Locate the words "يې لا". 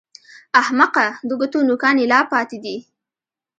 2.01-2.19